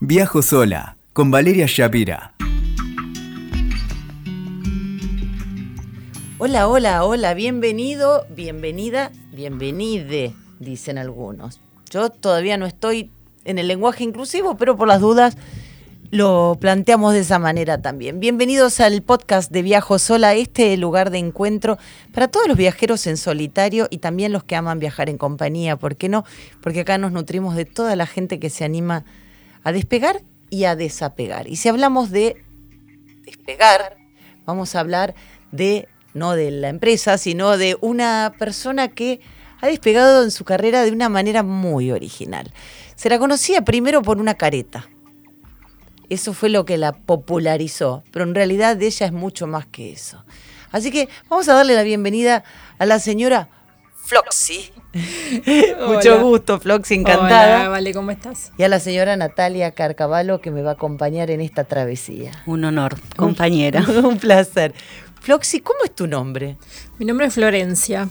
[0.00, 2.34] Viajo sola con Valeria Shapira.
[6.36, 11.60] Hola, hola, hola, bienvenido, bienvenida, bienvenide, dicen algunos.
[11.88, 13.10] Yo todavía no estoy
[13.46, 15.38] en el lenguaje inclusivo, pero por las dudas
[16.10, 18.20] lo planteamos de esa manera también.
[18.20, 21.78] Bienvenidos al podcast de Viajo Sola, este lugar de encuentro
[22.12, 25.96] para todos los viajeros en solitario y también los que aman viajar en compañía, ¿por
[25.96, 26.26] qué no?
[26.60, 29.06] Porque acá nos nutrimos de toda la gente que se anima
[29.72, 31.48] despegar y a desapegar.
[31.48, 32.42] Y si hablamos de
[33.24, 33.96] despegar,
[34.44, 35.14] vamos a hablar
[35.52, 39.20] de no de la empresa, sino de una persona que
[39.60, 42.52] ha despegado en su carrera de una manera muy original.
[42.94, 44.88] Se la conocía primero por una careta.
[46.08, 50.24] Eso fue lo que la popularizó, pero en realidad ella es mucho más que eso.
[50.70, 52.44] Así que vamos a darle la bienvenida
[52.78, 53.48] a la señora
[54.06, 54.70] Floxy.
[55.88, 57.60] Mucho gusto, Floxy, encantada.
[57.60, 58.52] Hola, vale, ¿cómo estás?
[58.56, 62.30] Y a la señora Natalia Carcavalo que me va a acompañar en esta travesía.
[62.46, 63.84] Un honor, compañera.
[64.04, 64.74] Un placer.
[65.20, 66.56] Floxy, ¿cómo es tu nombre?
[66.98, 68.08] Mi nombre es Florencia.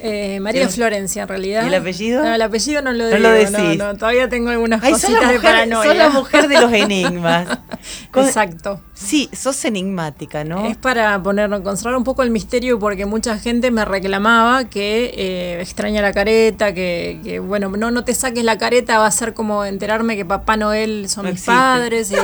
[0.00, 0.76] Eh, María Sí.
[0.76, 1.64] Florencia, en realidad.
[1.64, 2.22] ¿Y el apellido?
[2.22, 3.18] No, el apellido no lo No digo.
[3.20, 3.78] lo no, decís.
[3.78, 5.88] no, todavía tengo algunas Ay, cositas la, de mujer, paranoia.
[5.88, 7.58] sos la mujer de los enigmas.
[8.14, 8.80] Exacto.
[9.00, 10.66] Sí, sos enigmática, ¿no?
[10.66, 15.60] Es para poner, conservar un poco el misterio porque mucha gente me reclamaba que eh,
[15.60, 19.34] extraña la careta, que, que, bueno, no, no te saques la careta, va a ser
[19.34, 21.52] como enterarme que Papá Noel son No mis existe.
[21.52, 22.16] padres y,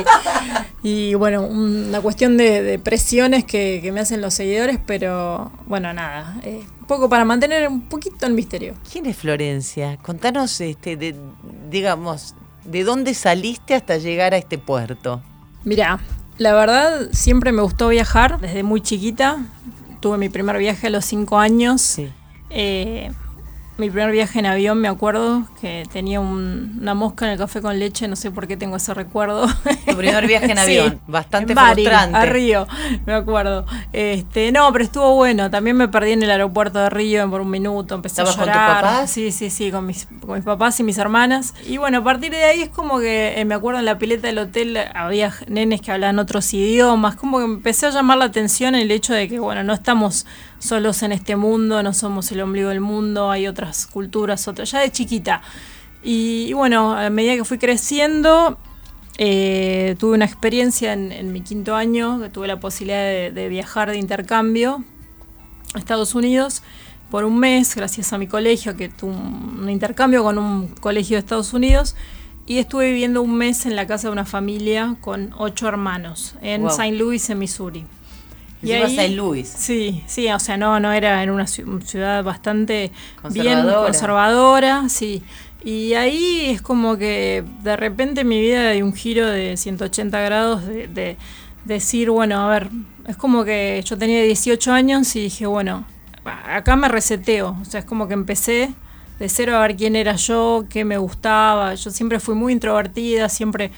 [1.10, 5.92] y, bueno, una cuestión de, de presiones que, que me hacen los seguidores, pero bueno,
[5.92, 8.74] nada, eh, un poco para mantener un poquito el misterio.
[8.90, 9.96] ¿Quién es Florencia?
[9.98, 11.14] Contanos, este, de,
[11.70, 15.22] digamos, ¿de dónde saliste hasta llegar a este puerto?
[15.62, 16.00] Mira,
[16.38, 19.38] la verdad siempre me gustó viajar desde muy chiquita.
[20.00, 21.80] Tuve mi primer viaje a los cinco años.
[21.80, 22.10] Sí.
[22.50, 23.10] Eh,
[23.76, 27.60] mi primer viaje en avión, me acuerdo que tenía un- una mosca en el café
[27.60, 29.46] con leche, no sé por qué tengo ese recuerdo.
[29.86, 32.16] Tu primer viaje en Sí, avión, bastante en Bari, frustrante.
[32.16, 32.66] A Río,
[33.04, 33.66] me acuerdo.
[33.92, 35.50] Este, no, pero estuvo bueno.
[35.50, 38.46] También me perdí en el aeropuerto de Río por un minuto, empecé a ¿Estabas con
[38.46, 38.70] llorar.
[38.80, 39.10] tus papás?
[39.10, 41.52] Sí, sí, sí, con mis, con mis papás y mis hermanas.
[41.66, 44.28] Y bueno, a partir de ahí es como que eh, me acuerdo en la pileta
[44.28, 48.74] del hotel había nenes que hablaban otros idiomas, como que empecé a llamar la atención
[48.76, 50.26] el hecho de que, bueno, no estamos
[50.58, 54.80] solos en este mundo, no somos el ombligo del mundo, hay otras culturas, otras, ya
[54.80, 55.42] de chiquita.
[56.02, 58.58] Y, y bueno, a medida que fui creciendo,
[59.18, 63.48] eh, tuve una experiencia en, en mi quinto año, que tuve la posibilidad de, de
[63.48, 64.84] viajar de intercambio
[65.74, 66.62] a Estados Unidos
[67.10, 71.16] por un mes, gracias a mi colegio, que tuvo un, un intercambio con un colegio
[71.16, 71.94] de Estados Unidos.
[72.46, 76.60] Y estuve viviendo un mes en la casa de una familia con ocho hermanos en
[76.62, 76.70] Wow.
[76.70, 76.92] St.
[76.92, 77.86] Louis, en Missouri.
[78.72, 79.48] Encima ahí- Saint Louis.
[79.48, 82.90] Sí, sí, o sea, no, no era en una ciu- ciudad bastante
[83.30, 83.84] bien Conservadora.
[83.84, 85.22] conservadora, sí.
[85.64, 90.66] Y ahí es como que de repente mi vida dio un giro de 180 grados
[90.66, 91.16] de, de
[91.64, 92.68] decir, bueno, a ver,
[93.08, 95.86] es como que yo tenía 18 años y dije, bueno,
[96.46, 98.74] acá me reseteo, o sea, es como que empecé
[99.18, 101.74] de cero a ver quién era yo, qué me gustaba.
[101.74, 103.70] Yo siempre fui muy introvertida, siempre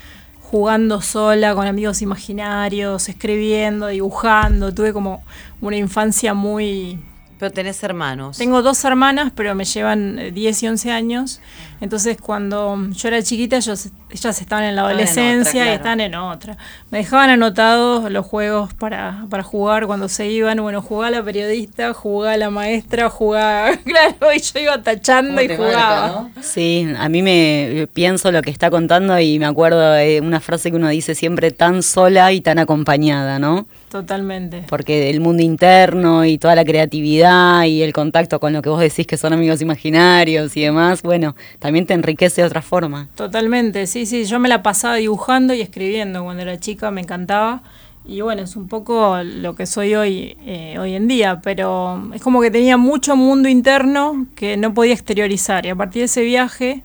[0.51, 4.73] jugando sola con amigos imaginarios, escribiendo, dibujando.
[4.73, 5.23] Tuve como
[5.61, 7.01] una infancia muy...
[7.39, 8.39] Pero tenés hermanos.
[8.39, 11.41] Tengo dos hermanas, pero me llevan eh, 10 y 11 años.
[11.81, 15.71] Entonces, cuando yo era chiquita, ellos, ellas estaban en la Estaban en otra, adolescencia claro.
[15.71, 16.57] y están en otra.
[16.91, 20.59] Me dejaban anotados los juegos para, para jugar cuando se iban.
[20.63, 23.73] Bueno, jugaba la periodista, jugaba la maestra, jugaba...
[23.87, 26.01] Claro, y yo iba tachando ¿Cómo y jugaba.
[26.01, 26.43] marca, no?
[26.43, 30.41] Sí, a mí me eh, pienso lo que está contando y me acuerdo de una
[30.41, 33.67] frase que uno dice siempre tan sola y tan acompañada, ¿no?
[33.91, 34.65] Totalmente.
[34.69, 38.81] Porque el mundo interno y toda la creatividad y el contacto con lo que vos
[38.81, 41.35] decís que son amigos imaginarios y demás, bueno,
[41.67, 43.09] también te enriquece de otra forma.
[43.17, 47.65] Totalmente, sí, sí, yo me la pasaba dibujando y escribiendo cuando era chica, me encantaba.
[48.05, 52.23] Y bueno, es un poco lo que soy hoy, eh, hoy en día, pero es
[52.23, 55.67] como que tenía mucho mundo interno que no podía exteriorizar.
[55.67, 56.85] Y a partir de ese viaje,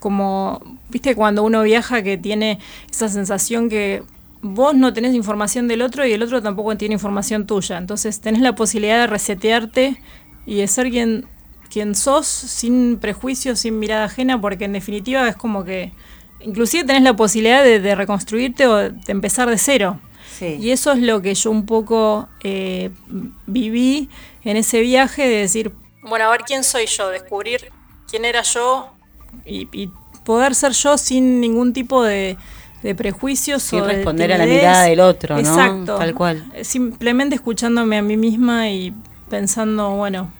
[0.00, 2.58] como, viste, cuando uno viaja que tiene
[2.90, 4.02] esa sensación que
[4.42, 7.78] vos no tenés información del otro y el otro tampoco tiene información tuya.
[7.78, 9.96] Entonces tenés la posibilidad de resetearte
[10.44, 11.26] y de ser quien,
[11.70, 15.92] quien sos sin prejuicios, sin mirada ajena, porque en definitiva es como que
[16.40, 19.98] inclusive tenés la posibilidad de, de reconstruirte o de empezar de cero.
[20.38, 20.56] Sí.
[20.60, 22.90] Y eso es lo que yo un poco eh,
[23.46, 24.08] viví
[24.44, 25.72] en ese viaje de decir,
[26.02, 27.72] bueno, a ver quién soy yo, descubrir
[28.08, 28.90] quién era yo
[29.44, 29.90] y, y
[30.24, 32.36] poder ser yo sin ningún tipo de,
[32.82, 35.40] de prejuicios Sin o de responder a la mirada del otro, ¿no?
[35.40, 35.96] Exacto.
[35.96, 36.52] Tal cual.
[36.62, 38.94] Simplemente escuchándome a mí misma y
[39.28, 40.32] pensando, bueno,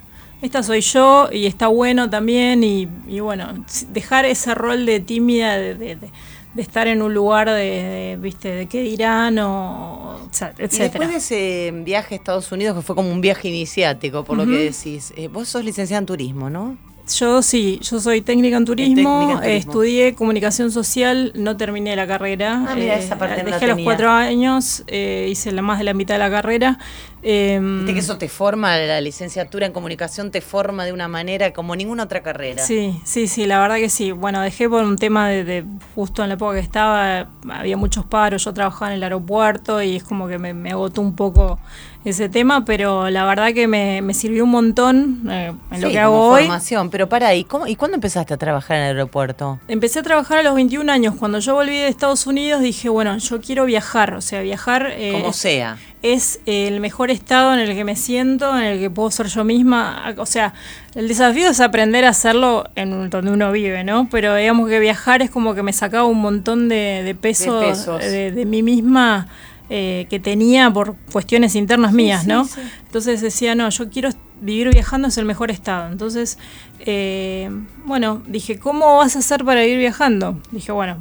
[0.42, 5.56] esta soy yo y está bueno también y, y bueno, dejar ese rol de tímida,
[5.58, 6.10] de, de- de-
[6.54, 10.88] de estar en un lugar de, viste, de qué dirán o, sea, Y etcétera.
[10.88, 14.44] después de ese viaje a Estados Unidos, que fue como un viaje iniciático, por lo
[14.46, 16.76] que decís, eh, vos sos licenciada en turismo, ¿no?
[17.16, 19.42] Yo sí, yo soy técnica en turismo, técnica en turismo.
[19.44, 22.64] eh, estudié comunicación social, no terminé la carrera.
[22.68, 23.84] Ah, mira, esa parte no la dejé a los tenía.
[23.84, 26.78] cuatro años, eh, hice la más de la mitad de la carrera.
[27.22, 31.52] eh, Viste que eso te forma, la licenciatura en comunicación te forma de una manera
[31.52, 32.62] como ninguna otra carrera.
[32.62, 34.12] Sí, sí, sí, la verdad que sí.
[34.12, 35.64] Bueno, dejé por un tema de, de
[35.94, 39.96] justo en la época que estaba, había muchos paros, yo trabajaba en el aeropuerto y
[39.96, 41.58] es como que me, me agotó un poco
[42.04, 45.98] ese tema, pero la verdad que me, me sirvió un montón eh, en lo que
[45.98, 46.42] hago hoy.
[46.42, 46.90] formación.
[46.90, 49.60] Pero para ¿y, cómo, ¿y cuándo empezaste a trabajar en el aeropuerto?
[49.68, 51.14] Empecé a trabajar a los 21 años.
[51.18, 54.14] Cuando yo volví de Estados Unidos dije, bueno, yo quiero viajar.
[54.14, 55.76] O sea, viajar eh, Como sea.
[56.02, 59.44] es el mejor estado en el que me siento, en el que puedo ser yo
[59.44, 60.14] misma.
[60.16, 60.54] O sea,
[60.94, 64.08] el desafío es aprender a hacerlo en donde uno vive, ¿no?
[64.10, 67.68] Pero digamos que viajar es como que me sacaba un montón de, de peso De
[67.70, 68.00] pesos.
[68.00, 69.28] de, de mí misma
[69.70, 72.44] eh, que tenía por cuestiones internas mías, sí, ¿no?
[72.44, 72.60] sí.
[72.86, 74.10] Entonces decía, no, yo quiero
[74.40, 75.90] vivir viajando, es el mejor estado.
[75.92, 76.38] Entonces,
[76.80, 77.50] eh,
[77.84, 80.40] bueno, dije, ¿cómo vas a hacer para ir viajando?
[80.50, 80.96] Dije, bueno,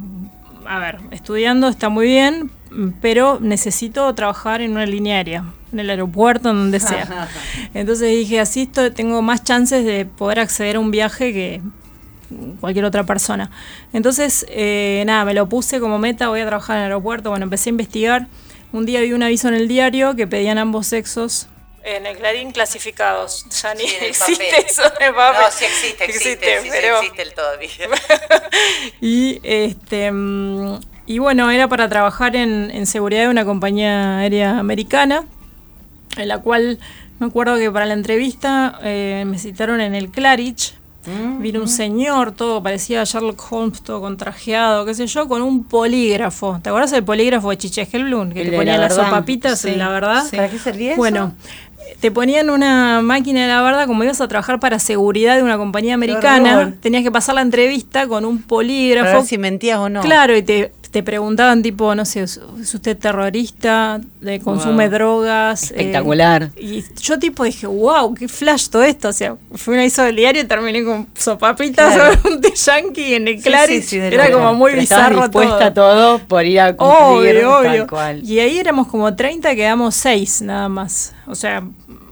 [0.66, 2.50] a ver, estudiando está muy bien,
[3.00, 7.28] pero necesito trabajar en una línea aérea, en el aeropuerto, en donde sea.
[7.74, 11.62] Entonces dije, así esto, tengo más chances de poder acceder a un viaje que
[12.60, 13.50] cualquier otra persona.
[13.92, 17.30] Entonces, eh, nada, me lo puse como meta, voy a trabajar en el aeropuerto.
[17.30, 18.26] Bueno, empecé a investigar.
[18.72, 21.46] Un día vi un aviso en el diario que pedían ambos sexos.
[21.84, 23.46] En el Clarín clasificados.
[23.62, 24.64] Ya ni Sí, en el existe papel.
[24.68, 25.40] eso en el papel.
[25.42, 27.70] No, sí existe, existe, sí, sí pero- existe el todavía.
[29.00, 34.58] y este mm, y bueno, era para trabajar en, en seguridad de una compañía aérea
[34.58, 35.24] americana,
[36.18, 36.78] en la cual
[37.18, 40.10] me acuerdo que para la entrevista eh, me citaron en el
[41.08, 41.40] Claridge.
[41.40, 46.58] Vino un señor, todo parecía Sherlock Holmes, todo contrajeado, qué sé yo, con un polígrafo.
[46.62, 48.32] ¿Te acuerdas del polígrafo de Chiche Helblum?
[48.32, 50.24] Que El te ponía la las sopapitas sí, en la verdad.
[50.28, 50.36] sí.
[50.36, 50.98] ¿Para qué servía eso?
[50.98, 51.34] Bueno,
[52.00, 55.56] te ponían una máquina de la verdad, como ibas a trabajar para seguridad de una
[55.56, 59.06] compañía americana, tenías que pasar la entrevista con un polígrafo.
[59.06, 60.00] Para ver si mentías o no.
[60.02, 62.40] Claro, y te, te preguntaban tipo, no sé, ¿es
[62.74, 64.00] usted terrorista?
[64.20, 64.92] De, ¿Consume Wow.
[64.98, 65.64] drogas?
[65.70, 66.50] Eh, Espectacular.
[66.56, 69.08] y yo tipo dije, wow, qué flash todo esto.
[69.08, 72.14] O sea, fui una hizo del diario y terminé con sopapitas Claro.
[72.22, 73.82] sobre un té yankee en el Sí, Claridge.
[73.82, 75.90] sí, sí, de Era como muy Pero bizarro dispuesta todo.
[75.90, 77.86] a todo por ir a cumplir Obvio, tal obvio.
[77.86, 78.24] cual.
[78.24, 81.12] Y ahí éramos como 30, quedamos 6 nada más.
[81.26, 81.62] O sea,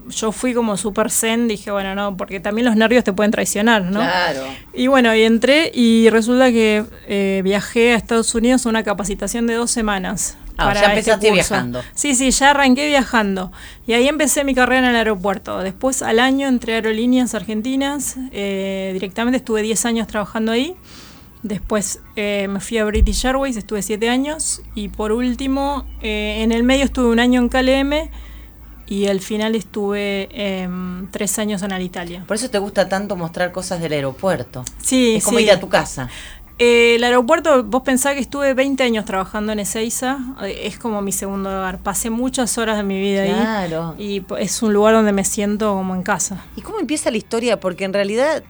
[0.08, 3.82] yo fui como super zen, dije, bueno, no, porque también los nervios te pueden traicionar,
[3.84, 4.00] ¿no?
[4.00, 4.44] Claro.
[4.74, 9.46] Y bueno, y entré y resulta que eh, viajé a Estados Unidos a una capacitación
[9.46, 10.36] de dos semanas.
[10.58, 11.34] Ah, para ya este empezaste curso.
[11.34, 11.82] viajando.
[11.94, 13.52] Sí, sí, ya arranqué viajando.
[13.86, 15.58] Y ahí empecé mi carrera en el aeropuerto.
[15.58, 18.16] Después, al año, entré a Aerolíneas Argentinas.
[18.32, 20.74] eh, directamente estuve 10 años trabajando ahí.
[21.42, 24.62] Después eh, me fui a British Airways, estuve 7 años.
[24.74, 28.10] Y por último, eh, en el medio estuve un año en KLM.
[28.88, 32.24] Y al final estuve em, tres años en Alitalia.
[32.26, 34.64] Por eso te gusta tanto mostrar cosas del aeropuerto.
[34.80, 35.44] Sí, es como sí.
[35.44, 36.08] ir a tu casa.
[36.58, 41.02] Eh, el aeropuerto, vos pensás que estuve 20 años trabajando en Ezeiza, eh, es como
[41.02, 41.80] mi segundo hogar.
[41.80, 43.94] Pasé muchas horas de mi vida Claro.
[43.98, 46.44] ahí y po- es un lugar donde me siento como en casa.
[46.56, 47.60] ¿Y cómo empieza la historia?
[47.60, 48.42] Porque en realidad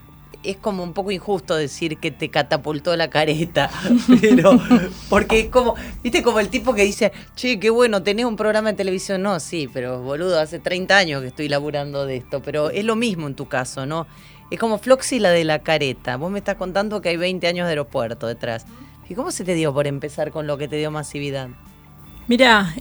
[0.42, 3.70] es como un poco injusto decir que te catapultó la careta.
[4.20, 4.60] Pero,
[5.08, 8.70] porque es como, viste, como el tipo que dice, che, qué bueno, tenés un programa
[8.70, 9.22] de televisión.
[9.22, 12.40] No, sí, pero boludo, hace 30 años que estoy laburando de esto.
[12.42, 14.06] Pero es lo mismo en tu caso, ¿no?
[14.50, 16.16] Es como Floxy la de la careta.
[16.16, 18.66] Vos me estás contando que hay 20 años de aeropuerto detrás.
[19.08, 21.48] ¿Y cómo se te dio por empezar con lo que te dio masividad?
[22.28, 22.74] Mira,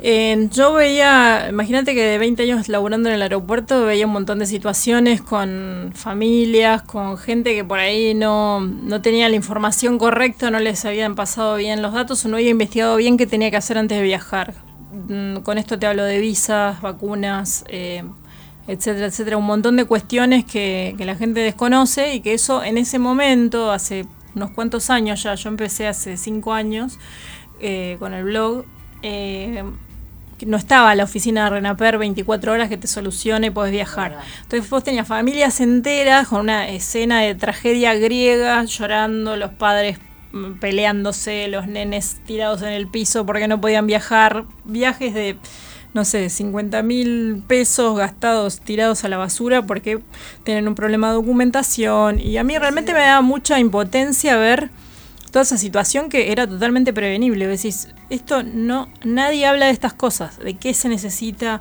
[0.52, 4.48] yo veía, imagínate que de 20 años laburando en el aeropuerto veía un montón de
[4.48, 10.60] situaciones con familias, con gente que por ahí no, no tenía la información correcta, no
[10.60, 13.78] les habían pasado bien los datos o no había investigado bien qué tenía que hacer
[13.78, 14.56] antes de viajar.
[15.10, 18.04] Mm, Con esto te hablo de visas, vacunas, eh,
[18.68, 22.80] etcétera, etcétera, un montón de cuestiones que, que la gente desconoce y que eso en
[22.80, 26.98] ese momento, hace unos cuantos años ya, yo empecé hace cinco años
[27.62, 28.66] eh, con el blog,
[29.02, 29.64] eh,
[30.46, 34.20] no estaba la oficina de Renaper 24 horas que te solucione y podés viajar.
[34.42, 40.00] Entonces vos tenías familias enteras con una escena de tragedia griega, llorando, los padres
[40.34, 45.38] mm, peleándose, los nenes tirados en el piso porque no podían viajar, viajes de
[45.94, 50.02] no sé, 50 mil pesos gastados, tirados a la basura porque
[50.44, 52.20] tienen un problema de documentación.
[52.20, 54.72] Y a mí realmente me da mucha impotencia ver
[55.36, 57.46] toda esa situación que era totalmente prevenible.
[57.46, 61.60] Decís, esto no, nadie habla de estas cosas, de qué se necesita,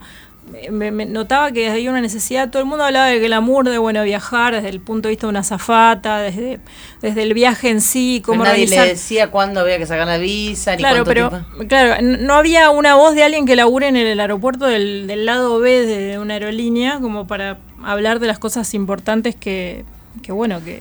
[0.71, 3.69] me, me notaba que había una necesidad, todo el mundo hablaba de que el amor
[3.69, 6.61] de bueno viajar desde el punto de vista de una zafata, desde,
[7.02, 8.85] desde el viaje en sí, Pero cómo nadie realizar.
[8.85, 11.69] le decía cuándo había que sacar la visa, ni Claro, cuánto pero tiempo.
[11.69, 15.59] claro, no había una voz de alguien que labure en el aeropuerto del, del lado
[15.59, 19.85] B de una aerolínea como para hablar de las cosas importantes que,
[20.23, 20.81] que bueno, que,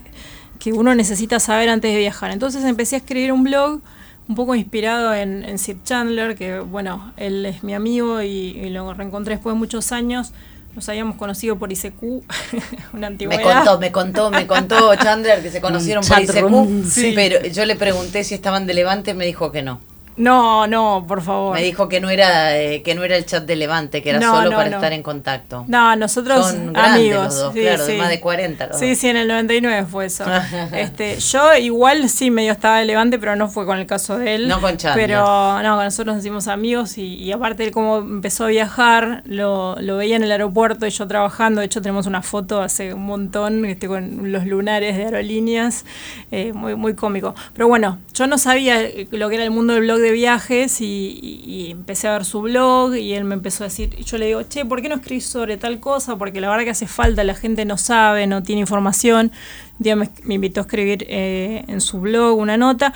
[0.64, 2.32] que uno necesita saber antes de viajar.
[2.32, 3.82] Entonces empecé a escribir un blog
[4.30, 8.70] un poco inspirado en, en Sid Chandler, que bueno, él es mi amigo y, y
[8.70, 10.32] lo reencontré después de muchos años.
[10.74, 12.02] Nos habíamos conocido por ICQ,
[12.94, 13.66] una Me antigüedad.
[13.66, 17.12] contó, me contó, me contó Chandler que se conocieron por ICQ, sí.
[17.14, 19.82] pero yo le pregunté si estaban de Levante, me dijo que no.
[20.16, 21.56] No, no, por favor.
[21.56, 24.20] Me dijo que no era eh, que no era el chat de Levante, que era
[24.20, 24.76] No, solo no, para no.
[24.78, 25.66] estar en contacto.
[25.68, 27.24] No, nosotros Son grandes amigos.
[27.26, 28.98] los dos, sí, claro, de más de 40 los Sí, dos.
[29.00, 30.24] sí, en el 99 fue eso.
[30.74, 34.36] este, yo igual sí medio estaba de Levante, pero no fue con el caso de
[34.36, 34.48] él.
[34.48, 35.08] No con Chandler.
[35.08, 35.24] Pero
[35.64, 39.98] no, nosotros nos hicimos amigos y, y aparte él como empezó a viajar, lo, lo
[39.98, 41.60] veía en el aeropuerto y yo trabajando.
[41.62, 45.86] De hecho tenemos una foto hace un montón este, con los lunares de aerolíneas,
[46.32, 47.34] eh, muy, muy cómico.
[47.54, 48.80] Pero bueno, yo no sabía
[49.12, 50.86] lo que era el mundo del blog de viajes y,
[51.22, 54.18] y- y empecé a ver su blog y él me empezó a decir, y yo
[54.20, 56.16] le digo, che, ¿por qué no escribís sobre tal cosa?
[56.18, 59.32] Porque la verdad que hace falta, la gente no sabe, no tiene información.
[59.80, 62.94] Un día me, me invitó a escribir eh, en su blog una nota.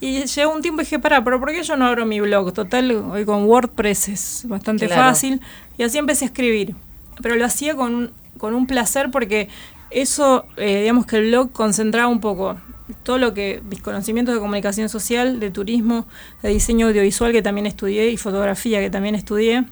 [0.00, 2.52] Y llegó un tiempo y dije, pará, pero ¿por qué yo no abro mi blog?
[2.52, 5.02] Total, hoy con WordPress es bastante Claro.
[5.02, 5.40] fácil.
[5.78, 6.74] Y así empecé a escribir.
[7.22, 9.48] Pero lo hacía con, un- con un placer porque
[9.90, 12.56] eso, eh, digamos que el blog concentraba un poco
[13.02, 16.06] todo lo que, mis conocimientos de comunicación social, de turismo,
[16.42, 19.64] de diseño audiovisual que también estudié y fotografía que también estudié.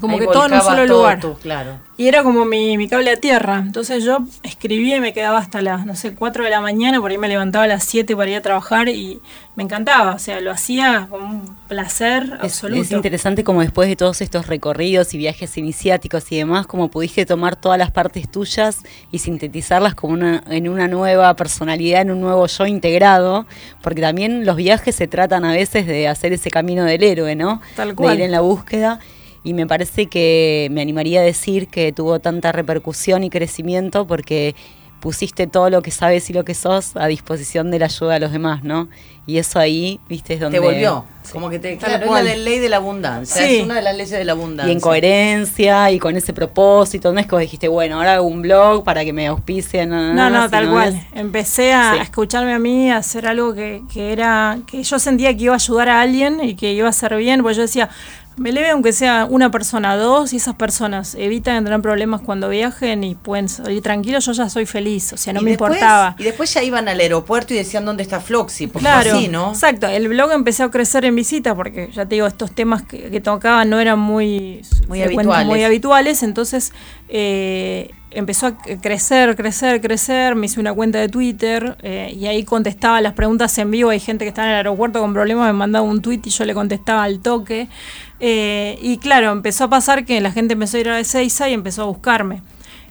[0.00, 1.20] Como Ahí que todo en un solo todo lugar.
[1.20, 1.78] tú, claro.
[1.96, 3.58] Y era como mi, mi cable a tierra.
[3.64, 7.12] Entonces yo escribía y me quedaba hasta las, no sé, 4 de la mañana, por
[7.12, 9.20] ahí me levantaba a las 7 para ir a trabajar y
[9.54, 10.14] me encantaba.
[10.14, 12.82] O sea, lo hacía con un placer Es, absoluto.
[12.82, 17.24] es interesante como después de todos estos recorridos y viajes iniciáticos y demás, como pudiste
[17.24, 18.80] tomar todas las partes tuyas
[19.12, 23.46] y sintetizarlas como una, en una nueva personalidad, en un nuevo yo integrado,
[23.80, 27.60] porque también los viajes se tratan a veces de hacer ese camino del héroe, ¿no?
[27.76, 28.16] Tal De cual.
[28.16, 28.98] ir en la búsqueda.
[29.44, 34.54] Y me parece que me animaría a decir que tuvo tanta repercusión y crecimiento porque
[35.00, 38.18] pusiste todo lo que sabes y lo que sos a disposición de la ayuda a
[38.18, 38.88] los demás, ¿no?
[39.26, 40.58] Y eso ahí, viste, es donde...
[40.58, 41.04] Te volvió.
[41.32, 43.46] Como que te, claro, es la ley de la abundancia.
[43.46, 43.56] Sí.
[43.56, 44.70] Es una de las leyes de la abundancia.
[44.70, 47.12] Y en coherencia y con ese propósito.
[47.12, 49.88] No es que vos dijiste, bueno, ahora hago un blog para que me auspicien.
[49.88, 50.94] No, no, tal cual.
[50.94, 52.00] es- Empecé a Sí.
[52.02, 55.56] escucharme a mí, a hacer algo que, que era, que yo sentía que iba a
[55.56, 57.88] ayudar a alguien y que iba a hacer bien, porque yo decía,
[58.36, 63.04] me leve aunque sea una persona, dos, y esas personas evitan tener problemas cuando viajen
[63.04, 66.16] y pueden salir tranquilos, yo ya soy feliz, o sea, no Y me después- importaba.
[66.18, 68.66] Y después ya iban al aeropuerto y decían dónde está Floxy.
[68.66, 69.50] Porque Claro, así, ¿no?
[69.52, 69.86] exacto.
[69.86, 73.20] El blog empezó a crecer en visitas porque ya te digo, estos temas que, que
[73.20, 75.46] tocaban no eran muy, Muy habituales.
[75.46, 76.22] muy habituales.
[76.22, 76.72] Entonces
[77.08, 80.34] eh, empezó a crecer, crecer, crecer.
[80.34, 83.90] Me hice una cuenta de Twitter eh, y ahí contestaba las preguntas en vivo.
[83.90, 86.44] Hay gente que está en el aeropuerto con problemas, me mandaba un tweet y yo
[86.44, 87.68] le contestaba al toque.
[88.20, 91.52] Eh, y claro, empezó a pasar que la gente empezó a ir a Ezeiza y
[91.52, 92.42] empezó a buscarme.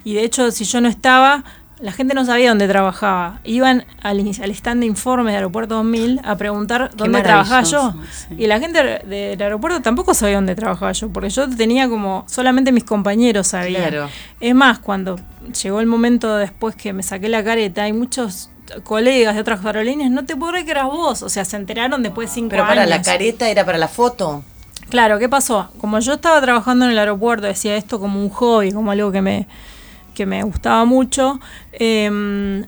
[0.04, 1.44] Y de hecho, si yo no estaba,
[1.84, 3.40] la gente no sabía dónde trabajaba.
[3.44, 7.94] Iban al, al stand de informe de Aeropuerto 2000 a preguntar dónde trabajaba yo.
[8.10, 8.36] sí.
[8.38, 12.72] Y la gente del aeropuerto tampoco sabía dónde trabajaba yo, porque yo tenía como, solamente
[12.72, 13.82] mis compañeros sabían.
[13.90, 14.10] Claro.
[14.40, 15.20] Es más, cuando
[15.62, 18.50] llegó el momento después que me saqué la careta, hay muchos
[18.84, 21.22] colegas de otras aerolíneas, no te puedo creer que eras vos.
[21.22, 22.76] O sea, se enteraron después de cinco Pero años.
[22.76, 24.42] para la careta era para la foto.
[24.90, 25.70] Claro, ¿qué pasó?
[25.80, 29.22] Como yo estaba trabajando en el aeropuerto, decía esto como un hobby, como algo que
[29.22, 29.48] me,
[30.14, 31.40] que me gustaba mucho,
[31.74, 32.66] em,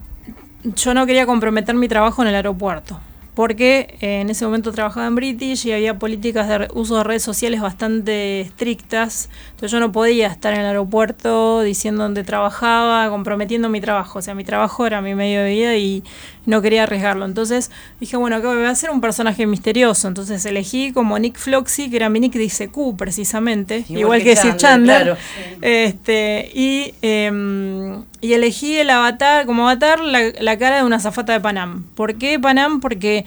[0.64, 3.00] yo no quería comprometer mi trabajo en el aeropuerto.
[3.36, 7.22] Porque eh, en ese momento trabajaba en British y había políticas de uso de redes
[7.22, 9.30] sociales bastante estrictas.
[9.48, 14.20] Entonces yo no podía estar en el aeropuerto diciendo dónde trabajaba, comprometiendo mi trabajo.
[14.20, 16.04] O sea, mi trabajo era mi medio de vida y
[16.46, 17.26] no quería arriesgarlo.
[17.26, 18.90] Entonces dije, bueno, ¿qué voy a hacer?
[18.90, 20.08] Un personaje misterioso.
[20.08, 24.30] Entonces elegí como Nick Floxy, que era mi nick de ICQ precisamente, Igual igual, que
[24.30, 25.02] que, Chandler, Chandler.
[25.04, 25.18] claro.
[25.62, 31.34] Este, y, em, y elegí el avatar, como avatar, la, la cara de una azafata
[31.34, 31.84] de Panam.
[31.96, 32.80] ¿Por qué Panam?
[32.80, 33.26] Porque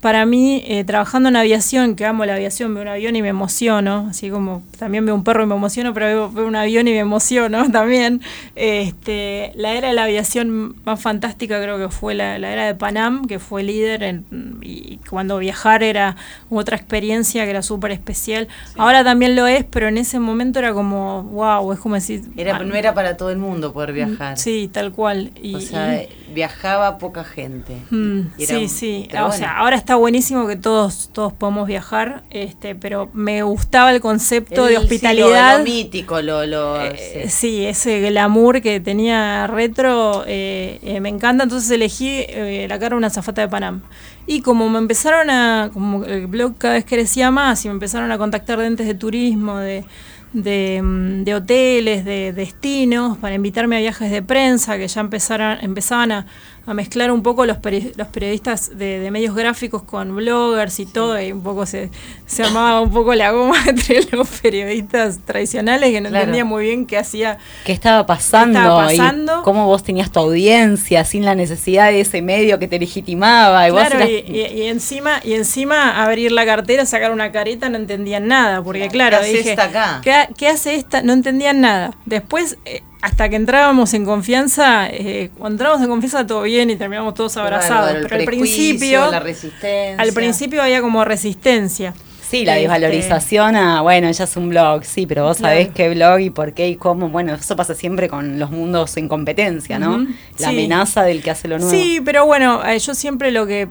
[0.00, 3.28] para mí, eh, trabajando en aviación, que amo la aviación, veo un avión y me
[3.28, 6.88] emociono, así como también veo un perro y me emociono, pero veo, veo un avión
[6.88, 8.22] y me emociono también.
[8.56, 12.74] Este, la era de la aviación más fantástica creo que fue la, la era de
[12.74, 14.24] Panam, que fue líder en,
[14.62, 16.16] y cuando viajar era
[16.48, 18.48] otra experiencia que era súper especial.
[18.78, 22.22] Ahora también lo es, pero en ese momento era como, wow, es como decir...
[22.36, 24.38] Era, ah, no era para todo el mundo poder viajar.
[24.38, 25.30] Sí, tal cual.
[25.42, 27.76] Y, o sea, y- viajaba poca gente.
[27.90, 29.08] Mm, era sí, sí.
[29.10, 29.38] pero o bueno.
[29.38, 34.66] sea, ahora está buenísimo que todos, todos podemos viajar, este, pero me gustaba el concepto
[34.66, 35.52] El- de sí, hospitalidad.
[35.52, 37.30] lo, lo mítico, lo, lo Eh, sí.
[37.30, 42.90] sí, ese glamour que tenía retro eh, eh, me encanta, entonces elegí eh, la cara
[42.90, 43.82] de una zafata de Panam.
[44.26, 48.12] Y como me empezaron a, como el blog cada vez crecía más y me empezaron
[48.12, 49.84] a contactar de entes de turismo, de,
[50.32, 55.58] de, mm, de hoteles, de destinos, para invitarme a viajes de prensa, que ya empezaron,
[55.62, 56.26] empezaban a,
[56.66, 60.86] a mezclar un poco los, peri- los periodistas de, de medios gráficos con bloggers y
[60.86, 61.90] todo, y un poco se,
[62.26, 66.24] se armaba un poco la goma entre los periodistas tradicionales que no Claro.
[66.24, 68.58] entendían muy bien qué hacía ¿Qué estaba pasando?
[68.58, 69.40] ¿Qué estaba pasando?
[69.40, 73.66] Y cómo vos tenías tu audiencia sin la necesidad de ese medio que te legitimaba.
[73.66, 77.68] Y vos Claro, eras- y, y- encima, y encima abrir la cartera, sacar una careta,
[77.68, 80.00] no entendían nada, porque claro, ¿qué hace dije, esta acá?
[80.02, 81.02] ¿qué, ha- qué hace esta?
[81.02, 81.94] No entendían nada.
[82.06, 86.76] Después, eh, hasta que entrábamos en confianza, eh, cuando entrábamos en confianza todo bien y
[86.76, 89.96] terminamos todos abrazados, pero al principio, la resistencia.
[90.02, 91.94] al principio había como resistencia.
[92.28, 95.52] Sí, la Este, desvalorización a, bueno, ella es un blog, sí, pero vos Claro.
[95.56, 97.08] sabés qué blog y por qué y cómo.
[97.08, 99.98] Bueno, eso pasa siempre con los mundos en competencia, ¿no?
[99.98, 100.44] La sí.
[100.44, 101.72] amenaza del que hace lo nuevo.
[101.72, 103.68] Sí, pero bueno, eh, yo siempre lo que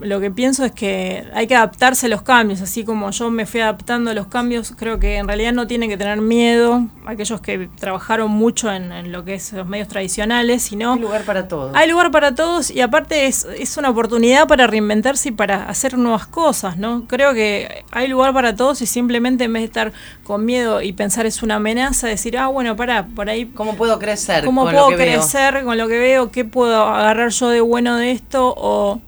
[0.00, 3.46] lo que pienso es que hay que adaptarse a los cambios, así como yo me
[3.46, 7.40] fui adaptando a los cambios, creo que en realidad no tienen que tener miedo aquellos
[7.40, 11.48] que trabajaron mucho en, en lo que es los medios tradicionales, sino Hay lugar para
[11.48, 11.72] todo.
[11.74, 15.98] hay lugar para todos y aparte es, es una oportunidad para reinventarse y para hacer
[15.98, 17.06] nuevas cosas, ¿no?
[17.06, 19.92] Creo que hay lugar para todos y simplemente en vez de estar
[20.24, 23.98] con miedo y pensar es una amenaza, decir, ah, bueno, para, por ahí ¿Cómo puedo
[23.98, 24.44] crecer?
[24.44, 25.20] cómo con puedo lo que veo?
[25.20, 29.00] crecer con lo que veo, qué puedo agarrar yo de bueno de esto o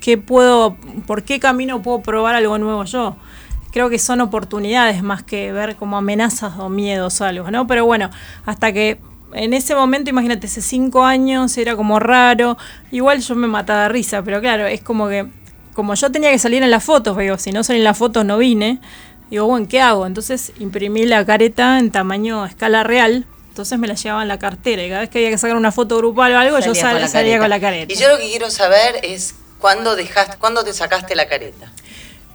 [0.00, 3.16] qué puedo, por qué camino puedo probar algo nuevo yo.
[3.72, 7.66] Creo que son oportunidades más que ver como amenazas o miedos o algo, ¿no?
[7.66, 8.10] Pero bueno,
[8.44, 8.98] hasta que
[9.32, 12.56] en ese momento, imagínate, hace cinco años era como raro,
[12.90, 15.26] igual yo me mataba de risa, pero claro, es como que,
[15.72, 18.24] como yo tenía que salir en las fotos, digo, si no salí en las fotos
[18.24, 18.80] no vine,
[19.30, 20.04] digo, bueno, ¿qué hago?
[20.04, 24.84] Entonces imprimí la careta en tamaño escala real, entonces me la llevaba en la cartera
[24.84, 27.08] y cada vez que había que sacar una foto grupal o algo, yo sal- con
[27.08, 27.38] salía careta.
[27.38, 27.92] con la careta.
[27.92, 31.70] Y yo lo que quiero saber es cuándo dejaste, cuándo te sacaste la careta.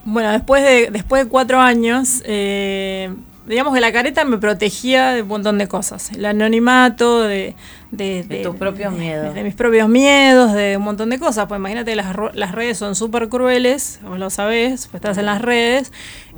[0.05, 3.13] Bueno, después de, después de cuatro años, eh,
[3.46, 6.11] digamos que la careta me protegía de un montón de cosas.
[6.11, 7.55] El anonimato, de...
[7.91, 9.33] De, De tus propios miedos.
[9.33, 11.45] De, mis propios miedos, de un montón de cosas.
[11.48, 15.41] Pues imagínate, las, las redes son súper crueles, vos lo sabés, pues estás en las
[15.41, 15.91] redes.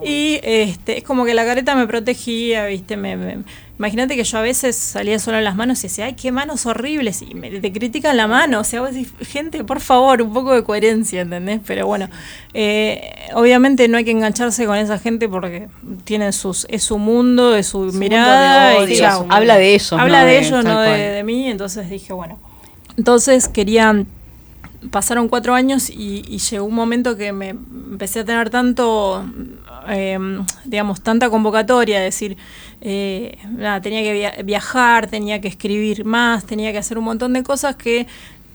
[0.04, 2.98] Y este, es como que la careta me protegía, ¿viste?
[2.98, 3.40] Me, me-
[3.80, 6.66] imagínate que yo a veces salía solo en las manos y decía, ay, qué manos
[6.68, 7.22] horribles.
[7.24, 8.60] Y me, te critican la mano.
[8.60, 11.62] O sea, vos decís, gente, por favor, un poco de coherencia, ¿entendés?
[11.66, 12.10] Pero bueno,
[12.54, 15.68] eh, obviamente no hay que engancharse con esa gente porque
[16.04, 19.20] tienen sus, es su mundo, es su, mundo de mirada odio, y su chau.
[19.22, 19.36] mundo.
[19.36, 19.94] Habla de ellos.
[19.94, 21.24] Habla no de ellos, no de, cual.
[21.46, 22.40] Entonces dije, bueno.
[22.98, 24.06] Entonces quería,
[24.90, 29.26] pasaron cuatro años y, llegó un momento que me empecé a tener tanto,
[29.88, 30.18] eh,
[30.66, 32.38] digamos, tanta convocatoria, decir,
[32.82, 37.34] eh, nada, tenía que via- viajar, tenía que escribir más, tenía que hacer un montón
[37.34, 38.08] de cosas que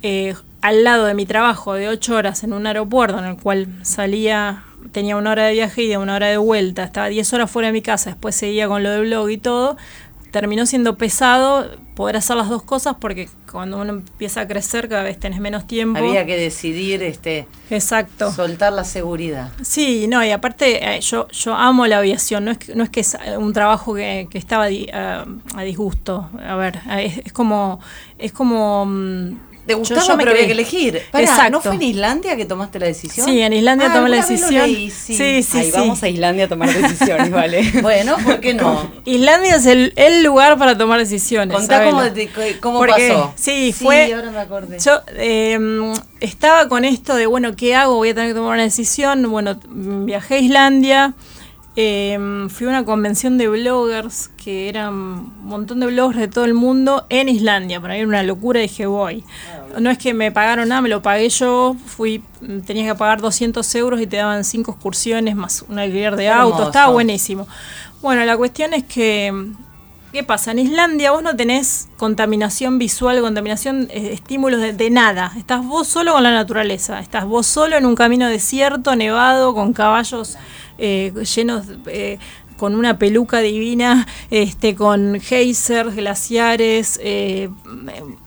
[0.03, 3.69] eh, al lado de mi trabajo de ocho horas en un aeropuerto en el cual
[3.83, 7.67] salía, tenía una hora de viaje y una hora de vuelta, estaba diez horas fuera
[7.69, 9.77] de mi casa, después seguía con lo de blog y todo,
[10.33, 15.03] terminó siendo pesado poder hacer las dos cosas porque cuando uno empieza a crecer cada
[15.05, 15.99] vez tenés menos tiempo.
[15.99, 18.33] Había que decidir este Exacto.
[18.33, 19.53] soltar la seguridad.
[19.63, 22.91] Sí, no, y aparte eh, yo, yo amo la aviación, no es que, no es
[22.91, 26.31] que es eh, un trabajo que, que estaba di- a, a disgusto.
[26.45, 27.79] A ver, eh, es, es como,
[28.19, 31.03] es como mm, ¿Te yo- gustaba, yo me pero había creí- que elegir?
[31.13, 31.51] Pará, Exacto.
[31.53, 33.27] ¿No fue en Islandia que tomaste la decisión?
[33.27, 34.53] Sí, en Islandia Ah, tomé la decisión.
[34.67, 35.15] leí, sí.
[35.17, 35.71] sí, sí, Ahí sí.
[35.73, 37.71] vamos a Islandia a tomar decisiones, ¿vale?
[37.81, 38.91] Bueno, ¿por qué no?
[39.05, 41.57] Islandia es el, el lugar para tomar decisiones.
[41.57, 42.29] Contá cómo, te-
[42.61, 43.33] cómo Porque, pasó.
[43.37, 44.13] Sí, fue.
[44.13, 44.79] ahora me acordé.
[44.81, 45.59] Yo eh,
[46.21, 47.95] estaba con esto de, bueno, ¿qué hago?
[47.97, 49.31] Voy a tener que tomar una decisión.
[49.31, 51.15] Bueno, viajé a Islandia.
[51.75, 52.19] Eh,
[52.51, 56.53] fui a una convención de bloggers que eran un montón de bloggers de todo el
[56.55, 57.81] mundo en Islandia.
[57.81, 59.25] Para mí era una locura dije, voy.
[59.81, 61.75] No es que me pagaron nada, me lo pagué yo.
[61.87, 66.17] Fui, mm, tenías que pagar 200 euros y te daban cinco excursiones más un alquiler
[66.17, 66.55] de auto.
[66.57, 66.67] hermoso.
[66.67, 67.49] Estaba buenísimo.
[68.03, 69.53] Bueno, la cuestión es que
[70.13, 70.51] ¿Qué pasa?
[70.51, 75.33] En Islandia vos no tenés contaminación visual, contaminación, eh, estímulos de, de nada.
[75.39, 77.01] Estás vos solo con la naturaleza.
[77.01, 80.37] Estás vos solo en un camino desierto, nevado, con caballos
[80.83, 82.19] eh, llenos, eh,
[82.59, 87.49] con una peluca divina, este, con geysers, glaciares, eh,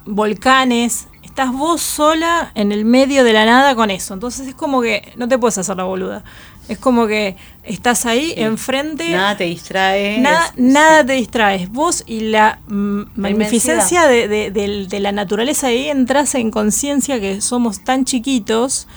[0.05, 1.07] volcanes.
[1.23, 4.13] estás vos sola en el medio de la nada con eso.
[4.13, 6.23] Entonces es como que no te puedes hacer la boluda.
[6.67, 9.09] Es como que estás ahí enfrente.
[9.11, 10.17] Nada te distrae.
[10.19, 11.69] Nada, es- nada te distraes.
[11.71, 18.05] Vos y la mm, magnificencia de la naturaleza ahí entras en conciencia que somos tan
[18.05, 18.87] chiquitos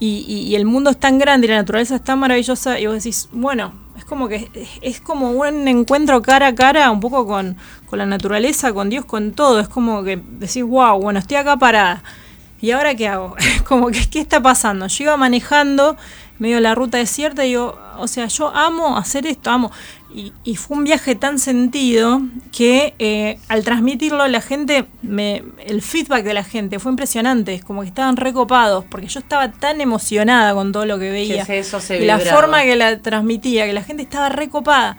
[0.00, 3.28] y, el mundo es tan grande y la naturaleza es tan maravillosa y vos decís,
[3.32, 4.48] bueno, es como que
[4.80, 7.56] es, como un encuentro cara a cara un poco con,
[7.86, 9.60] con la naturaleza, con Dios, con todo.
[9.60, 12.02] Es como que decís, wow, bueno, estoy acá parada.
[12.60, 13.36] ¿Y ahora qué hago?
[13.68, 14.86] como que, ¿qué está pasando?
[14.86, 15.96] Yo iba manejando
[16.38, 19.72] medio la ruta desierta y digo, o sea, yo amo hacer esto, amo.
[20.14, 25.82] Y, y fue un viaje tan sentido que eh, al transmitirlo la gente, me, el
[25.82, 29.82] feedback de la gente fue impresionante, es como que estaban recopados, porque yo estaba tan
[29.82, 31.44] emocionada con todo lo que veía.
[31.44, 34.96] Que eso se y la forma que la transmitía, que la gente estaba recopada.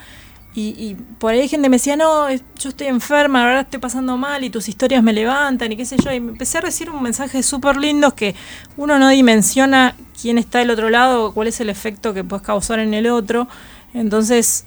[0.54, 4.44] Y, y por ahí gente me decía, no, yo estoy enferma, ahora estoy pasando mal
[4.44, 6.12] y tus historias me levantan y qué sé yo.
[6.12, 8.36] Y me empecé a recibir un mensaje súper lindos que
[8.76, 12.80] uno no dimensiona quién está del otro lado, cuál es el efecto que puedes causar
[12.80, 13.48] en el otro.
[13.94, 14.66] Entonces,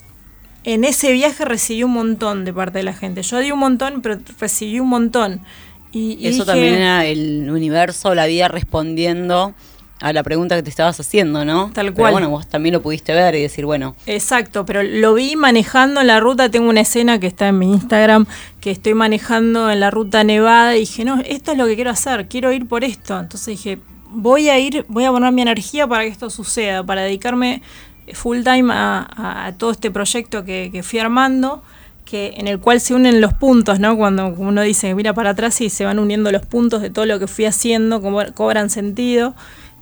[0.64, 3.22] en ese viaje recibí un montón de parte de la gente.
[3.22, 5.40] Yo di un montón, pero recibí un montón.
[5.90, 9.55] Y, y Eso dije, también era el universo, la vida respondiendo
[10.01, 11.70] a la pregunta que te estabas haciendo, ¿no?
[11.72, 12.12] Tal Pero cual.
[12.12, 16.09] bueno, vos también lo pudiste ver y decir, bueno, Exacto, pero lo vi manejando en
[16.09, 16.51] la ruta.
[16.51, 18.27] Tengo una escena que está en mi Instagram
[18.61, 21.90] que estoy manejando en la ruta nevada y dije, no, esto es lo que quiero
[21.90, 23.18] hacer, quiero ir por esto.
[23.18, 23.79] Entonces dije,
[24.11, 27.62] voy a ir, voy a poner mi energía para que esto suceda, para dedicarme
[28.12, 31.62] full time a, todo este proyecto que, que fui armando.
[32.05, 33.97] Que, en el cual se unen los puntos, ¿no?
[33.97, 37.19] Cuando uno dice, mira para atrás y se van uniendo los puntos de todo lo
[37.19, 38.03] que fui haciendo,
[38.35, 39.35] cobran sentido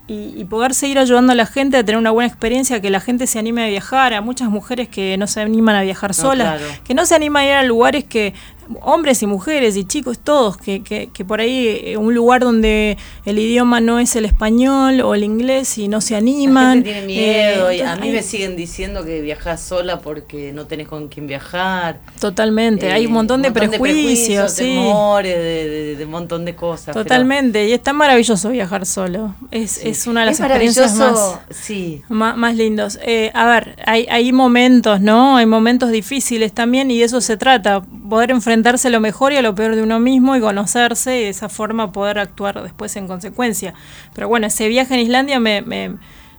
[0.07, 3.01] y, y poder seguir ayudando a la gente a tener una buena experiencia, que la
[3.01, 6.61] gente se anime a viajar, a muchas mujeres que no se animan a viajar solas,
[6.61, 6.75] claro.
[6.85, 8.35] que no se animan a ir a lugares que,
[8.83, 12.97] hombres y mujeres y chicos, todos, que, que, que por ahí eh, un lugar donde
[13.25, 16.75] el idioma no es el español o el inglés y no se La animan.
[16.85, 17.71] gente tiene miedo.
[17.71, 21.09] Eh, y a mí hay- me siguen diciendo que viajas sola porque no tenés con
[21.09, 22.01] quién viajar.
[22.21, 26.87] Totalmente, hay Eh, un montón de prejuicios, temores, de, de- de un montón de cosas.
[26.95, 29.35] pero Totalmente, y es tan maravilloso viajar solo.
[29.51, 29.89] Es, sí.
[29.89, 32.03] es una de las Es experiencias más, Sí.
[32.09, 32.99] Más lindos.
[33.03, 35.37] Eh, a ver, hay, hay momentos, ¿no?
[35.37, 39.37] Hay momentos difíciles también y de eso se trata, poder enfrentarse a lo mejor y
[39.37, 42.95] a lo peor de uno mismo y conocerse y de esa forma poder actuar después
[42.97, 43.75] en consecuencia.
[44.15, 45.97] Pero bueno, ese viaje en Islandia me, me,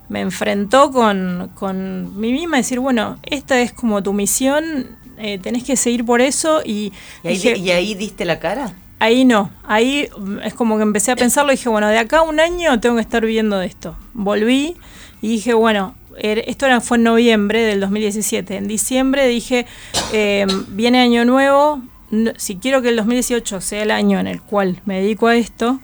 [0.10, 5.64] me enfrentó con, con mí misma, decir, bueno, esta es como tu misión, eh, tenés
[5.64, 6.92] que seguir por eso y...
[7.24, 8.74] ¿Y ahí, dije, y ahí diste la cara?
[9.00, 12.20] Ahí no, ahí mm, es como que empecé a pensarlo y dije, bueno, de acá
[12.20, 13.96] a un año tengo que estar viviendo de esto.
[14.14, 14.76] Volví
[15.24, 18.58] y dije, bueno, er- esto era, fue en noviembre del 2017.
[18.58, 19.66] En diciembre dije,
[20.14, 24.41] eh, viene año nuevo, no- si quiero que el 2018 sea el año en el
[24.41, 25.80] cual me dedico a esto,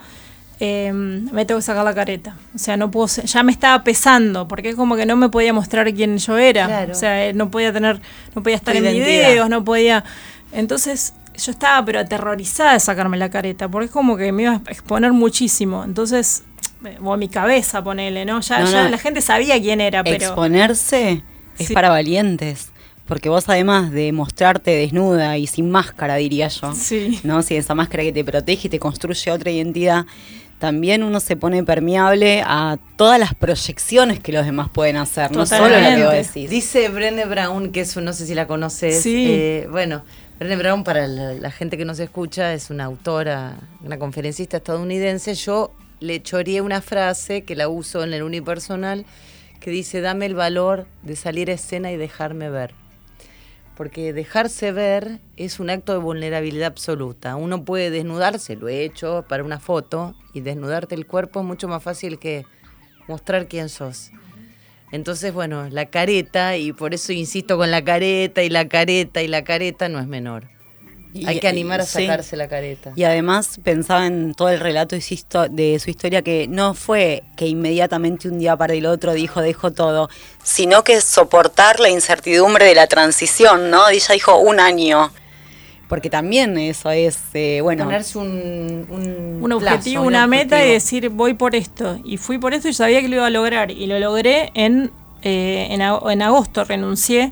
[0.60, 2.36] eh, me tengo que sacar la careta.
[2.56, 5.30] O sea, no puedo ser- ya me estaba pesando, porque es como que no me
[5.30, 6.66] podía mostrar quién yo era.
[6.66, 6.92] Claro.
[6.94, 8.00] O sea, eh, no podía tener,
[8.36, 10.04] no podía estar en videos, no podía.
[10.52, 14.54] Entonces, yo estaba pero aterrorizada de sacarme la careta, porque es como que me iba
[14.54, 15.84] a exponer muchísimo.
[15.84, 16.44] Entonces,
[17.04, 18.40] o a mi cabeza, ponele, ¿no?
[18.42, 18.90] Ya, No, ya no.
[18.90, 20.16] la gente sabía quién era, pero.
[20.16, 21.24] exponerse
[21.60, 21.74] es Sí.
[21.74, 22.72] para valientes.
[23.08, 27.20] Porque vos además de mostrarte desnuda y sin máscara, diría yo, Sí.
[27.24, 27.42] ¿no?
[27.42, 30.06] Si esa máscara que te protege y te construye otra identidad,
[30.60, 35.46] también uno se pone permeable a todas las proyecciones que los demás pueden hacer, no
[35.46, 36.28] solo lo que vos Totalmente.
[36.28, 36.50] decís.
[36.50, 39.02] Dice Brené Brown, que es, un- no sé si la conoces.
[39.04, 39.26] Sí.
[39.30, 40.04] eh, bueno,
[40.40, 45.34] Brené Brown, para la, la gente que nos escucha, es una autora, una conferencista estadounidense.
[45.36, 49.06] Yo le choreé una frase que la uso en el unipersonal
[49.60, 52.74] que dice: Dame el valor de salir a escena y dejarme ver.
[53.78, 57.36] Porque dejarse ver es un acto de vulnerabilidad absoluta.
[57.36, 61.68] Uno puede desnudarse, lo he hecho para una foto, y desnudarte el cuerpo es mucho
[61.68, 62.44] más fácil que
[63.08, 64.10] mostrar quién sos.
[64.92, 69.28] Entonces, bueno, la careta, y por eso insisto con la careta y la careta y
[69.28, 70.57] la careta, no es menor.
[71.26, 72.02] Hay Y- que animar a sí.
[72.02, 72.92] sacarse la careta.
[72.96, 78.28] Y además pensaba en todo el relato de su, historia que no fue que inmediatamente
[78.30, 80.10] un día para el otro dijo dejo todo,
[80.44, 83.88] sino que soportar la incertidumbre de la transición, ¿no?
[83.90, 85.12] Ella dijo un año.
[85.90, 90.66] Porque también eso es, eh, bueno, Ponerse un, un, un objetivo, plazo, una un meta
[90.66, 91.98] y decir voy por esto.
[92.04, 93.72] Y fui por esto y sabía que lo iba a lograr.
[93.72, 97.32] Y lo logré en, eh, en, ag- en agosto, renuncié,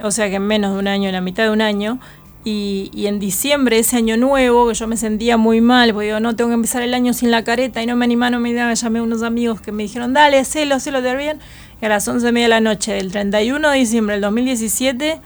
[0.00, 1.98] o sea que en menos de un año, en la mitad de un año.
[2.48, 6.20] Y, y en diciembre, ese año nuevo, que yo me sentía muy mal, porque digo,
[6.20, 8.54] no, tengo que empezar el año sin la careta y no me animaba, no me
[8.54, 11.40] llamé a unos amigos que me dijeron, dale, hacelo, hacelo, te bien.
[11.82, 15.20] Y a las 11 de media de la noche del 31 de diciembre del 2017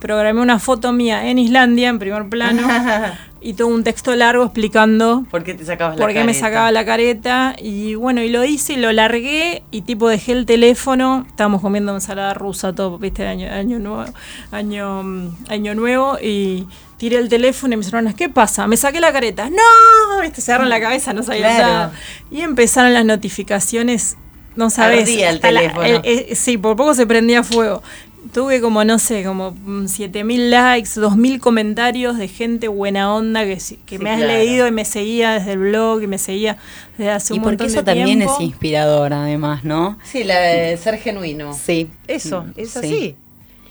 [0.00, 2.62] programé una foto mía en Islandia, en primer plano,
[3.40, 6.70] y todo un texto largo explicando ¿Por qué te sacabas la por qué me sacaba
[6.72, 7.54] la careta.
[7.58, 11.24] Y bueno, y lo hice y lo largué y tipo dejé el teléfono.
[11.28, 14.04] Estábamos comiendo ensalada rusa, todo, viste, año, año nuevo,
[14.50, 18.66] año, mm, año nuevo, y tiré el teléfono y mis hermanas, ¿qué pasa?
[18.66, 19.50] Me saqué la careta.
[19.50, 20.20] ¡No!
[20.22, 21.62] Viste, se agarran la cabeza, no sabía Claro.
[21.68, 21.92] nada.
[22.30, 24.16] Y empezaron las notificaciones,
[24.56, 25.00] no sabes.
[25.02, 25.82] Ardía el la- teléfono.
[25.82, 27.82] el- eh, sí, por poco se prendía fuego.
[28.32, 33.56] Tuve como, no sé, como mm, 7000 likes, 2000 comentarios de gente buena onda que,
[33.56, 34.32] que Sí, me has claro.
[34.32, 36.56] leído y me seguía desde el blog y me seguía
[36.96, 38.34] desde hace Y un porque montón eso de también tiempo.
[38.38, 39.98] es inspirador, además, ¿no?
[40.04, 41.52] Sí, la de ser genuino.
[41.52, 41.90] Sí.
[42.08, 43.16] Eso, es Sí.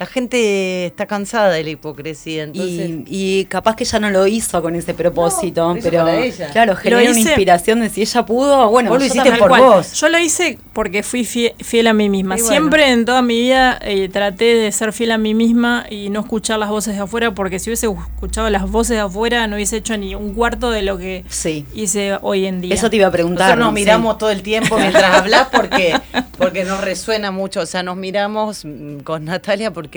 [0.03, 2.89] La gente está cansada de la hipocresía, entonces...
[3.07, 6.03] Y, y capaz que ella no lo hizo con ese propósito, No, lo hizo pero
[6.03, 6.49] para ella.
[6.51, 9.61] claro, genera una inspiración de si ella pudo, bueno, Vos lo hiciste por cual.
[9.61, 9.93] vos.
[9.93, 12.35] Yo lo hice porque fui fie- fiel, a mí misma.
[12.35, 12.49] Bueno.
[12.49, 16.19] Siempre en toda mi vida eh, traté de ser fiel a mí misma y no
[16.19, 19.77] escuchar las voces de afuera, porque si hubiese escuchado las voces de afuera no hubiese
[19.77, 21.65] hecho ni un cuarto de lo que Sí.
[21.73, 22.75] hice hoy en día.
[22.75, 23.45] Eso te iba a preguntar.
[23.47, 23.79] Nosotros nos sí.
[23.85, 25.95] miramos todo el tiempo mientras hablas porque,
[26.37, 27.61] porque nos resuena mucho.
[27.61, 29.92] O sea, nos miramos mm, con Natalia porque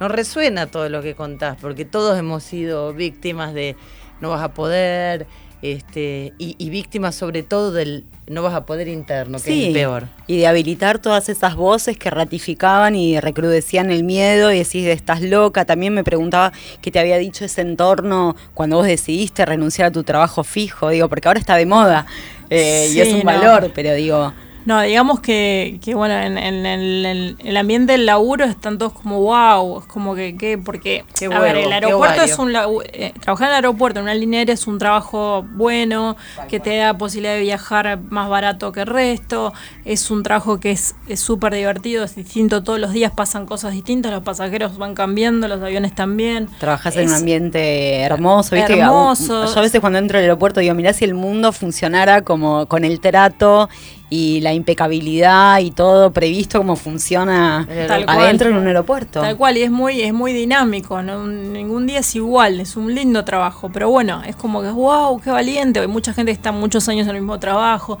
[0.00, 3.76] nos resuena todo lo que contás, porque todos hemos sido víctimas de
[4.20, 5.26] no vas a poder,
[5.62, 10.08] este, y, y víctimas sobre todo del no vas a poder interno, que es peor.
[10.26, 15.20] Y de habilitar todas esas voces que ratificaban y recrudecían el miedo y decís, estás
[15.20, 15.64] loca.
[15.64, 20.04] También me preguntaba qué te había dicho ese entorno cuando vos decidiste renunciar a tu
[20.04, 20.88] trabajo fijo.
[20.88, 22.06] Digo, porque ahora está de moda
[22.50, 23.24] eh, y es un no.
[23.24, 24.32] valor, pero digo,
[24.66, 28.92] No, digamos que, que bueno, en, en- en el, el ambiente del laburo están todos
[28.92, 32.52] como wow, es como que, que porque, Qué a ver, el aeropuerto es un,
[32.92, 36.16] eh, trabajar en el aeropuerto, en una línea aérea es un trabajo bueno,
[36.48, 39.52] que te da posibilidad de viajar más barato que el resto,
[39.84, 43.72] es un trabajo que es es súper divertido, es distinto, todos los días pasan cosas
[43.72, 46.48] distintas, los pasajeros van cambiando, los aviones también.
[46.58, 48.78] Trabajás en un ambiente hermoso, ¿viste?
[48.78, 49.44] hermoso.
[49.52, 52.84] Yo a veces cuando entro al aeropuerto digo, mirá si el mundo funcionara como con
[52.84, 53.68] el trato
[54.10, 58.18] y la impecabilidad y todo previsto como funciona Tal cual.
[58.20, 59.20] adentro en un aeropuerto.
[59.20, 61.26] Tal cual, y es muy, es muy dinámico, ¿no?
[61.26, 65.30] ningún día es igual, es un lindo trabajo, pero bueno, es como que, wow, qué
[65.30, 67.98] valiente, hay mucha gente que está muchos años en el mismo trabajo,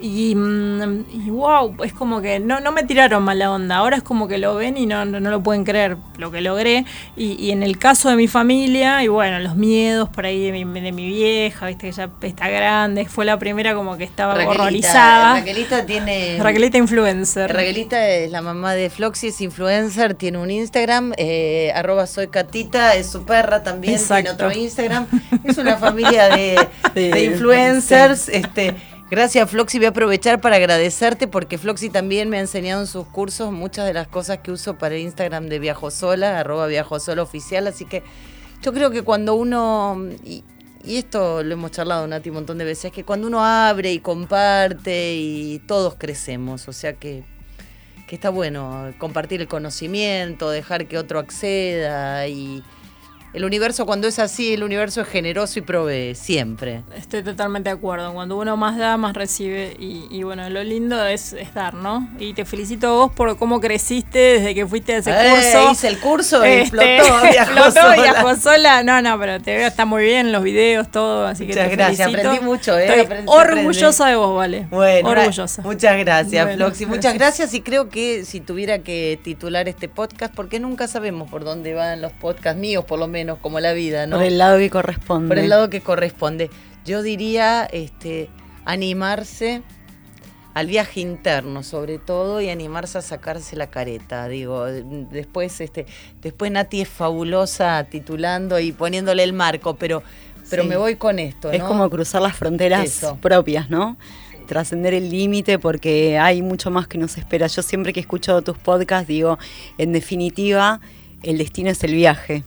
[0.00, 4.02] y, mm, y wow, es como que no, no me tiraron mala onda, ahora es
[4.02, 6.84] como que lo ven y no, no, no lo pueden creer lo que logré,
[7.16, 10.64] y, y en el caso de mi familia, y bueno, los miedos por ahí de
[10.64, 14.34] mi, de mi vieja, viste que ya está grande, fue la primera como que estaba
[14.34, 15.34] horrorizada.
[15.34, 16.38] Raquelita tiene...
[16.40, 17.52] Raquelita influencer.
[17.52, 22.94] Raquelita es la mamá de Floxy, es influencer, tiene un Instagram, eh, arroba soy Catita,
[22.94, 24.32] es su perra también, tiene Exacto.
[24.32, 25.06] otro Instagram.
[25.44, 28.28] Es una familia de, de influencers.
[28.28, 28.74] Este,
[29.10, 33.06] gracias Floxy, voy a aprovechar para agradecerte porque Floxy también me ha enseñado en sus
[33.06, 36.96] cursos muchas de las cosas que uso para el Instagram de Viajo Sola, arroba Viajo
[36.96, 38.02] oficial, así que
[38.62, 40.00] yo creo que cuando uno...
[40.24, 40.44] y-
[40.84, 43.98] y esto lo hemos charlado, Nati, un montón de veces, que cuando uno abre y
[43.98, 47.24] comparte y todos crecemos, o sea que
[48.06, 52.62] que está bueno compartir el conocimiento, dejar que otro acceda y
[53.32, 56.82] el universo cuando es así, el universo es generoso y provee siempre.
[56.96, 58.12] Estoy totalmente de acuerdo.
[58.12, 59.76] Cuando uno más da, más recibe.
[59.78, 62.08] Y, y bueno, lo lindo es, es dar, ¿no?
[62.18, 65.72] Y te felicito a vos por cómo creciste desde que fuiste a ese Eh, curso.
[65.72, 68.02] hice el curso y Este, explotó, viajó explotó, sola.
[68.02, 68.82] viajó sola.
[68.82, 71.26] No, no, pero te veo, está muy bien los videos, todo.
[71.26, 72.28] Así que Muchas te gracias, felicito.
[72.28, 72.86] aprendí mucho, ¿eh?
[72.86, 74.66] Estoy Aprendí- orgullosa de vos, vale.
[74.70, 75.62] Bueno, orgullosa.
[75.62, 76.86] muchas gracias, Bueno, Floxy.
[76.86, 81.44] Muchas gracias y creo que si tuviera que titular este podcast, porque nunca sabemos por
[81.44, 84.16] dónde van los podcasts míos, por lo menos, como la vida, ¿no?
[84.16, 85.26] Por el lado que corresponde.
[85.28, 86.48] Por el lado que corresponde.
[86.84, 88.30] Yo diría este,
[88.64, 89.62] animarse
[90.54, 94.26] al viaje interno, sobre todo, y animarse a sacarse la careta.
[94.28, 95.84] Digo, después, este,
[96.22, 100.02] después Nati es fabulosa titulando y poniéndole el marco, pero,
[100.48, 100.68] pero Sí.
[100.68, 101.50] me voy con esto.
[101.50, 101.68] Es ¿no?
[101.68, 103.18] como cruzar las fronteras Eso.
[103.20, 103.98] propias, ¿no?
[104.46, 107.48] Trascender el límite porque hay mucho más que nos espera.
[107.48, 109.38] Yo siempre que escucho tus podcasts digo,
[109.76, 110.80] en definitiva,
[111.22, 112.44] el destino es el viaje.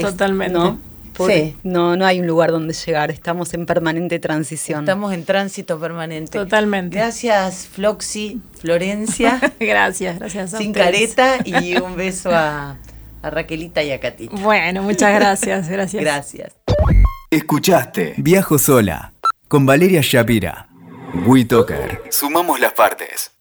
[0.00, 0.52] Totalmente.
[0.52, 0.90] ¿no?
[1.26, 1.56] Sí.
[1.62, 4.80] no, no hay un lugar donde llegar, estamos en permanente transición.
[4.80, 6.38] Estamos en tránsito permanente.
[6.38, 6.96] Totalmente.
[6.96, 11.14] Gracias, Floxy, Florencia, gracias, gracias a sin ustedes.
[11.14, 12.78] careta, y un beso a,
[13.22, 14.34] a Raquelita y a Catita.
[14.36, 16.02] Bueno, muchas gracias, gracias.
[16.02, 16.52] Gracias.
[17.30, 19.12] Escuchaste Viajo Sola
[19.48, 20.68] con Valeria Shapira.
[21.26, 22.02] WeToker.
[22.10, 23.32] Sumamos las partes.